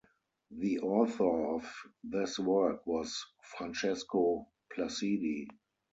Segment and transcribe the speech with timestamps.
[0.49, 1.71] The author of
[2.03, 5.45] this work was Francesco Placidi.